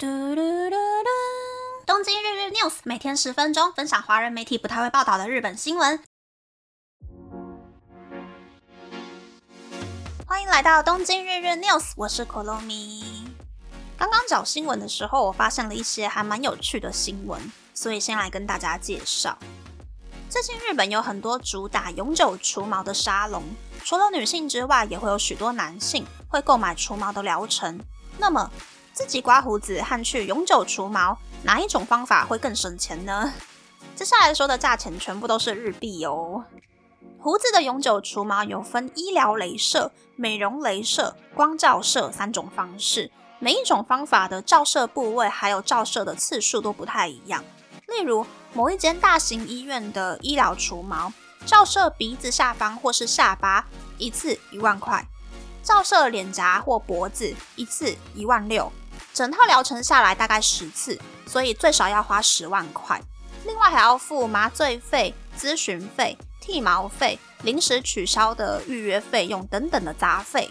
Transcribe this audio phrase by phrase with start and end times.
[0.00, 1.08] 嘟嘟嘟嘟！
[1.84, 6.00] 东京日日 news 每天十分钟，分享华人媒体不太会报道的日本新闻。
[10.24, 13.24] 欢迎来到东京日日 news，我是 Colomi。
[13.96, 19.36] 刚刚找新闻的时候，我发现了一些还蛮有趣的新闻，所以先来跟大家介绍。
[20.30, 23.42] 最近日本有很多主打永久除毛的沙龙，
[23.84, 27.80] 除了女性之外，也会有许多男性会购买除毛的疗程。
[28.16, 28.48] 那么，
[28.98, 33.32] 自己刮胡子和去永久除毛，哪一种方法会更省钱呢？
[33.94, 36.44] 接下来说的价钱全部都是日币哦。
[37.16, 47.44] 胡子的永久除毛有分医疗镭射、美容镭射、光照射三种方式，每一种方法的照射部位还有照射的次数都不太一样。
[47.86, 51.12] 例如，某一间大型医院的医疗除毛，
[51.46, 53.64] 照射鼻子下方或是下巴，
[53.96, 55.04] 一次一万块；
[55.62, 58.72] 照射脸颊或脖子，一次一万六。
[59.18, 60.96] 整套疗程下来大概十次，
[61.26, 63.02] 所以最少要花十万块。
[63.44, 70.48] 另外还要付麻醉费、咨询费、剃毛费、临时取消的预约费用等等的杂费。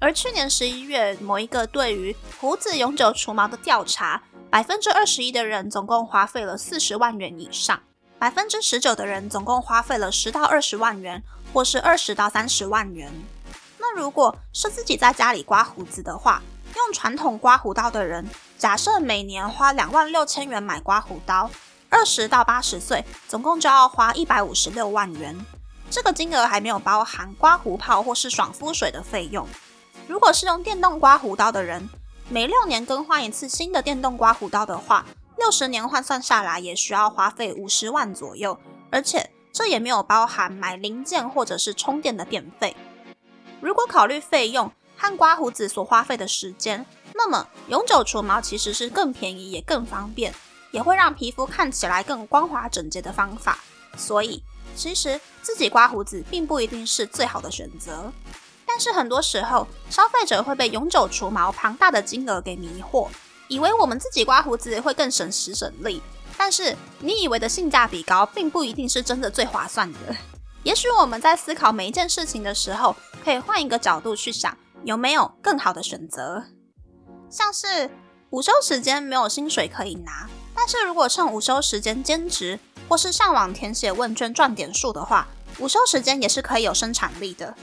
[0.00, 7.80] 而去年十一月，某一个对于胡子永久除毛的调查，百分之二十一的人总共花费了四十万元以上，
[8.18, 13.08] 百分之十九的人总共花费了十到二十万元，或是二十到三十万元。
[13.78, 16.42] 那如果是自己在家里刮胡子的话，
[16.76, 21.50] 用传统刮胡刀的人，假设每年花两万六千元买刮胡刀，
[21.88, 25.36] 二十到八十岁，总共就要花一百五十六万元。
[25.90, 29.46] 这个金额还没有包含刮胡泡或是爽肤水的费用。
[30.06, 31.88] 如果是用电动刮胡刀的人，
[32.28, 35.04] 每六年更换一次新的电动刮胡刀的话，
[35.36, 38.56] 六十年换算下来也需要花费五十万左右，
[38.90, 42.76] 而且这也没有包含买零件或者是充电的电费。
[43.60, 46.84] 如果考虑费用，和刮胡子所花费的时间，
[47.14, 50.34] 那么永久除毛其实是更便宜也更方便，
[50.72, 53.58] 也会让皮肤看起来更光滑整洁的方法。
[53.96, 54.42] 所以，
[54.76, 58.12] 其实自己刮胡子并不一定是最好的选择。
[58.66, 63.08] 但是很多时候，消费者会被永久除毛庞大的金额给迷惑，
[63.48, 66.02] 以为我们自己刮胡子会更省时省力。
[66.36, 69.98] 但是你以为的性价比高，并不一定是真的最划算的。
[70.62, 72.94] 也许我们在思考每一件事情的时候，
[73.24, 74.54] 可以换一个角度去想。
[74.84, 76.44] 有没有更好的选择？
[77.28, 77.90] 像是
[78.30, 82.58] 午休时间没有薪水可以拿，但是如果趁午休时间兼职
[82.88, 87.54] 或是上网填写问卷赚点数的话，午休时间也是可以有生产力的。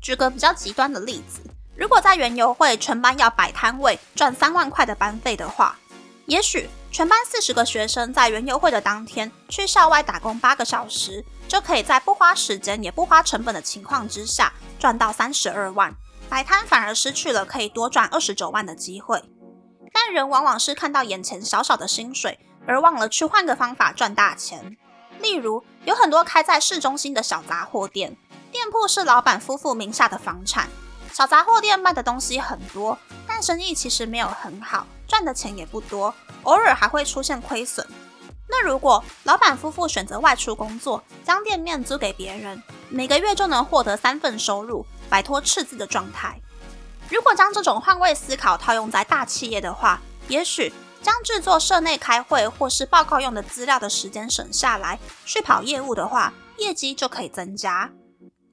[0.00, 1.40] 举个比较极端的例子，
[1.76, 5.78] 如果在园游会全班要摆摊位赚三万块的班费的话，
[6.26, 15.94] 也许全班四十个学生在园游会的当天去校外打工八个小时，就可以在不花时间也不花成本的情况之下赚到三十二万。
[16.34, 19.22] 摆摊反而失去了可以多赚二十九万的机会，
[19.92, 22.36] 但人往往是看到眼前小小的薪水，
[22.66, 24.76] 而忘了去换个方法赚大钱。
[25.20, 28.16] 例如，有很多开在市中心的小杂货店，
[28.50, 30.68] 店铺是老板夫妇名下的房产。
[31.12, 36.12] 小杂货店卖的东西很多，但生意其实没有很好，赚的钱也不多，
[36.42, 37.86] 偶尔还会出现亏损。
[38.48, 44.84] 那如果老板夫妇选择外出工作，将店面租给别人，每个月就能获得三份收入。
[45.10, 46.40] 摆脱赤字的状态。
[47.08, 50.72] 如果将这种换位思考套用在大企业的话，也许
[51.02, 57.92] 将制作社内开会或是报告用的资料的时间省下来，去跑业务的话，业绩就可以增加。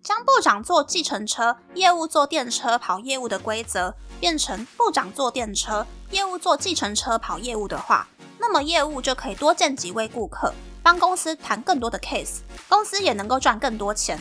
[0.03, 8.07] 将部长坐计程车，业务坐电车跑业务的规则变成部长坐电车，业务坐计程车跑业务的话，
[8.41, 14.19] 那么业务就可以多见几位顾客，帮公司谈更多的 case，公司也能够赚更多钱。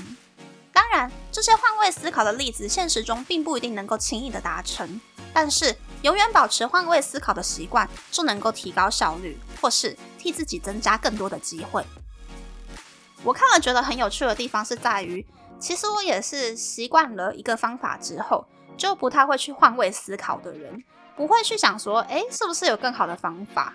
[0.74, 5.00] 当然，这些换位思考的例子，现实中并不一定能够轻易的达成。
[5.32, 11.82] 但是，永远保持换位思考的习惯，就能够提高效率，或是替自己增加更多的机会。
[13.24, 15.26] 我看了觉得很有趣的地方是在于，
[15.58, 20.84] 其实我也是习惯了一个方法之后，就不太会去换位思考的人，
[21.16, 23.74] 不会去想说，诶，是不是有更好的方法？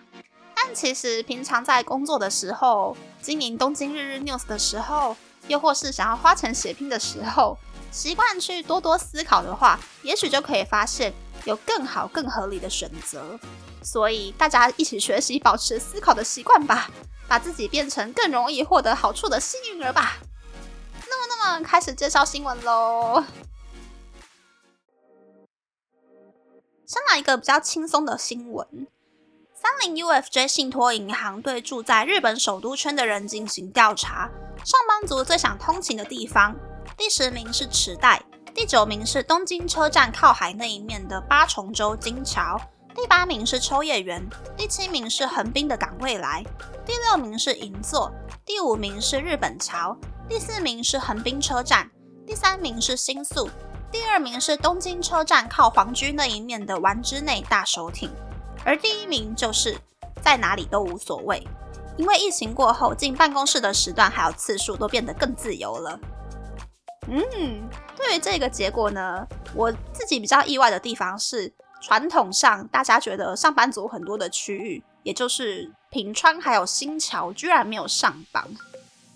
[0.55, 5.15] 但其实平常在工作的时候，经营东京日日 news 的时候。
[5.47, 7.55] 又或是想要花钱血拼的时候，
[7.91, 11.13] 习惯去多多思考的话，也许就可以发现
[11.43, 13.39] 有更好、更合理的选择。
[13.83, 16.89] 所以大家一起学习，保持思考的习惯吧，
[17.27, 20.17] 把自己变成更容易获得好处的幸运儿吧。
[21.07, 23.23] 那么，那么开始介绍新闻喽。
[26.87, 28.87] 先来一个比较轻松的新闻：
[29.65, 34.29] 三菱 UFJ 信托银行对住在日本首都圈的人进行调查。
[34.63, 36.55] 上班族最想通勤的地方，
[36.95, 38.21] 第十名是池袋，
[38.53, 42.61] 第九名是东京车站靠海那一面的八重洲金桥，
[42.93, 44.23] 第八名是秋叶原，
[44.55, 46.45] 第七名是横滨的港未来，
[46.85, 48.13] 第六名是银座，
[48.45, 49.97] 第五名是日本桥，
[50.29, 51.89] 第四名是横滨车站，
[52.27, 53.49] 第三名是新宿，
[53.91, 58.11] 第二名是东京车站靠皇居那一面的丸之内大手町，
[58.63, 59.77] 而第一名就是
[60.21, 61.45] 在哪里都无所谓。
[61.97, 65.99] 因为疫情过后，进办公室的时段还有次数都变得更自由了。
[67.07, 78.45] 嗯，对于这个结果呢，我自己比较意外的地方是，传统上大家觉得上班族很多的区域，也就是品川还有新桥，居然没有上榜。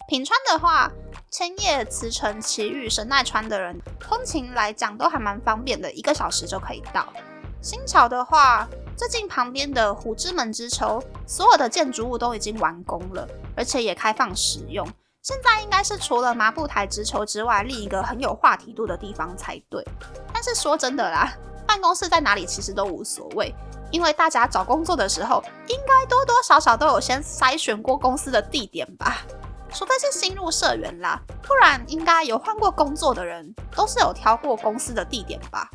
[0.07, 0.89] 品川的话，
[1.30, 7.12] 千叶、茨城、埼玉、神奈川的人通勤来讲都还蛮方便的，一个小时就可以到。
[7.62, 8.69] 新桥的话，
[9.00, 13.25] 最近旁边的虎之门之丘，所有的建筑物都已经完工了，
[13.56, 14.86] 而且也开放使用。
[15.22, 19.81] 现在应该是除了麻布台之丘之外，另一个很有话题度的地方才对。
[20.34, 21.31] 但是说真的啦，
[21.66, 23.56] 办公室在哪里其实都无所谓，
[23.90, 29.22] 因为大家找工作的时候，应该多多少少都有先筛选过公司的地点吧。
[29.72, 35.72] 除非是新入社员啦，不然应该有换过工作的人，都是有挑过公司的地点吧。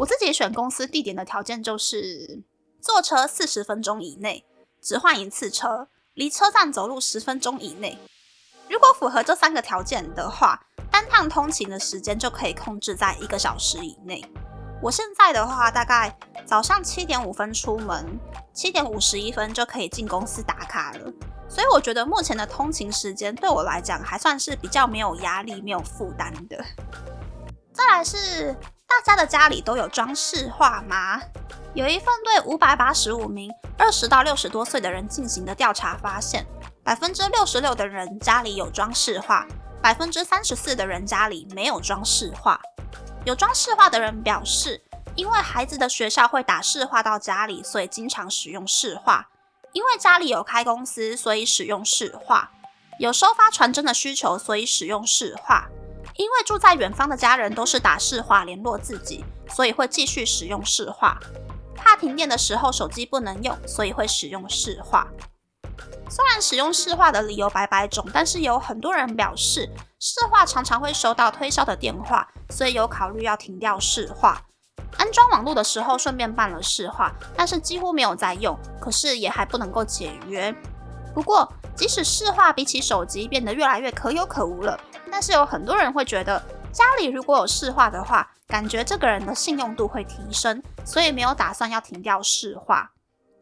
[0.00, 2.42] 我自己选公司地点的条件就是
[2.80, 4.46] 坐车四十分钟以内，
[4.80, 7.98] 只换一次车，离车站走路十分钟以内。
[8.70, 10.58] 如果符合这三个条件的话，
[10.90, 14.24] 单趟通勤的时间就可以控制在一个小时以内。
[14.82, 18.18] 我现在的话，大概早上七点五分出门，
[18.54, 21.12] 七点五十一分就可以进公司打卡了。
[21.46, 26.64] 所以我觉得目前的通勤时间对我来讲还算是比较没有压力、没有负担的。
[27.74, 28.56] 再来是。
[28.90, 31.22] 大家的家里都有装饰画吗？
[31.74, 33.48] 有一份对五百八十五名
[33.78, 36.44] 二十到六十多岁的人进行的调查发现，
[36.82, 39.46] 百分之六十六的人家里有装饰画，
[39.80, 42.60] 百分之三十四的人家里没有装饰画。
[43.24, 44.82] 有装饰画的人表示，
[45.14, 49.26] 因为孩子的学校会打饰画到家里，所以经常使用饰画；
[49.72, 52.50] 因为家里有开公司，所以使用饰画；
[52.98, 55.68] 有收发传真的需求，所以使用饰画。
[56.20, 61.18] 因为住在远方的家人都是打市话联络自己，所以会继续使用市话。
[61.74, 65.08] 怕停电的时候手机不能用，所以会使用市话。
[66.10, 74.42] 虽然使用市话的理由百百种，但是有很多人表示市话常常会收到推销的电话，所以有考虑要停掉市话。
[74.98, 80.54] 安装网络的时候顺便办了市话，但是几乎没有在用，可是也还不能够解约。
[81.14, 84.78] 不过即使市话比起手机变得越来越可有可无了。
[85.10, 86.40] 但是有很多人会觉得，
[86.72, 92.92] 家里如果有市话的话，感觉这个人的信用度会提升，所以没有打算要停掉市话。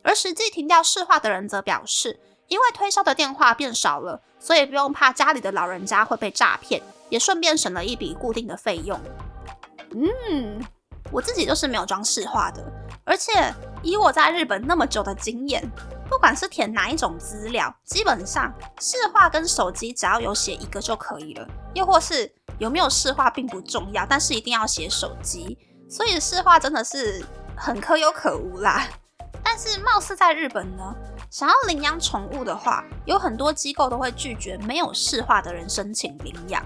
[0.03, 8.99] 而实际停掉市话的人则表示，因为推销的电话变少了，所以不用怕家里的老人家会被诈骗，也顺便省了一笔固定的费用。
[9.91, 10.65] 嗯，
[11.11, 12.65] 我自己就是没有装市话的，
[13.05, 15.71] 而且以我在日本那么久的经验。
[16.09, 21.47] 不管是填哪一种资料，基本上视话跟手机只要有写一个就可以了。
[21.75, 25.59] 又或是有没有视话并不重要，但是一定要写手机。
[25.89, 27.25] 所以视话真的是
[27.57, 28.89] 很可有可无啦。
[29.43, 30.95] 但是貌似在日本呢，
[31.31, 36.65] 想要领养宠物的话，有很多机构都会拒绝没有视话的人申请领养。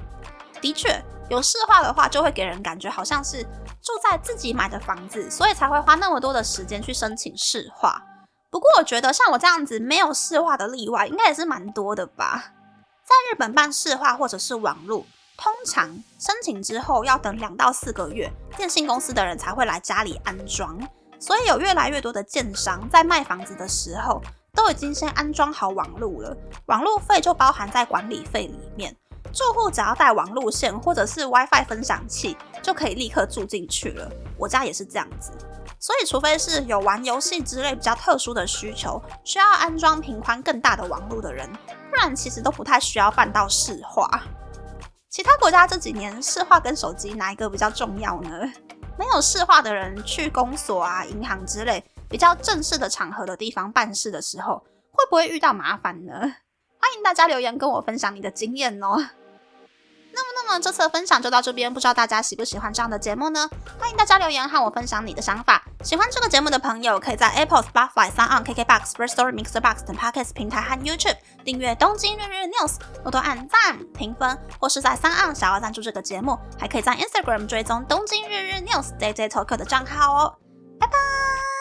[0.61, 8.01] 的确，有视话的话，就会给人感觉好像是住在自己买的房子，所以才会花那么多的时间去申请视话。
[8.53, 12.53] 不过我觉得像我这样子没有市话的例外，应该也是蛮多的吧。
[13.03, 15.07] 在日本办市话或者是网络，
[15.39, 20.79] 通常申请之后要等两到四个月，电信公司的人才会来家里安装。
[21.19, 24.21] 所以有越来越多的建商在卖房子的时候，
[24.53, 28.95] 都已经先安装好网络了，网络费就包含在管理费里面。
[29.33, 34.11] 住户只要带网路线或者是 WiFi 分享器，就可以立刻住进去了。
[34.39, 35.33] 我家也是这样子。
[35.79, 41.51] 所以，除非是有玩游戏之类比较特殊的需求，需要安装频宽更大的网络的人，
[41.91, 44.09] 不然其实都不太需要办到市话。
[45.09, 48.31] 其他国家这几年市话跟手机哪一个比较重要呢？
[48.99, 54.63] 没有市话的人去公所啊、银行之类比较正式的场合的地方办事的时候，
[54.93, 56.13] 会不会遇到麻烦呢？
[56.15, 58.97] 欢迎大家留言跟我分享你的经验哦。
[60.53, 63.49] 那，这次的分享就到这边，不知道大家喜不喜欢这样的节目呢？
[63.79, 65.65] 欢迎大家留言和我分享你的想法。
[65.83, 79.15] 喜欢这个节目的朋友，可以在 Apple、Spotify、s o n KKBox、First Story、Mixer Box 等 Podcast 平台和 YouTube 订阅《东京日日 News》，多多按赞、评分，或是在三岸想要赞助这个节目，还可以在 Instagram 追踪《东京日日 News》Day
[79.15, 80.35] Day Talk 的账号哦。
[80.79, 81.52] 拜拜。